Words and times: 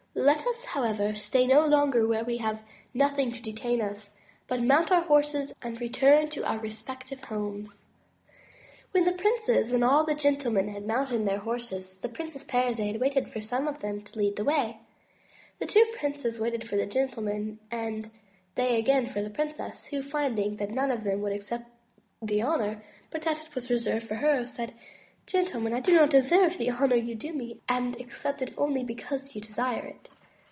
Let 0.13 0.45
us 0.45 0.65
how 0.65 0.83
ever 0.83 1.15
stay 1.15 1.47
no 1.47 1.65
longer 1.65 2.05
where 2.05 2.25
we 2.25 2.37
have 2.39 2.65
nothing 2.93 3.31
to 3.31 3.41
detain 3.41 3.81
us; 3.81 4.09
but 4.45 4.61
mount 4.61 4.91
our 4.91 5.01
horses 5.01 5.55
and 5.63 5.79
return 5.79 6.29
to 6.31 6.43
our 6.45 6.59
respective 6.59 7.23
homes." 7.23 7.71
71 7.71 7.71
MY 7.71 7.75
BOOK 7.79 7.79
HOUSE 7.79 8.93
When 8.93 9.03
the 9.05 9.21
princes 9.53 9.71
and 9.71 9.83
all 9.85 10.03
the 10.03 10.13
gentlemen 10.13 10.67
had 10.67 10.85
mounted 10.85 11.25
their 11.25 11.39
horses, 11.39 11.95
the 11.95 12.09
Princess 12.09 12.43
Parizade 12.43 12.99
waited 12.99 13.29
for 13.29 13.39
some 13.41 13.69
of 13.69 13.79
them 13.79 14.01
to 14.01 14.19
lead 14.19 14.35
the 14.35 14.43
way. 14.43 14.79
The 15.59 15.65
two 15.65 15.85
princes 15.97 16.41
waited 16.41 16.67
for 16.67 16.75
the 16.75 16.85
gentlemen, 16.85 17.59
and 17.71 18.11
they 18.55 18.77
again 18.77 19.07
for 19.07 19.21
the 19.23 19.29
princess, 19.29 19.85
who, 19.87 20.03
finding 20.03 20.57
that 20.57 20.71
none 20.71 20.91
of 20.91 21.05
them 21.05 21.21
would 21.21 21.33
accept 21.33 21.65
the 22.21 22.41
honor, 22.41 22.83
but 23.11 23.21
that 23.23 23.41
it 23.45 23.55
was 23.55 23.69
reserved 23.71 24.05
for 24.07 24.15
her, 24.15 24.45
said: 24.45 24.73
"Gentle 25.27 25.61
men, 25.61 25.71
I 25.73 25.79
do 25.81 25.93
not 25.93 26.09
deserve 26.09 26.57
the 26.57 26.71
honor 26.71 26.95
you 26.95 27.13
do 27.13 27.31
me, 27.31 27.61
and 27.69 27.95
accept 28.01 28.41
it 28.41 28.53
only 28.57 28.83
because 28.83 29.35
you 29.35 29.39
desire 29.39 29.85
it." 29.85 30.09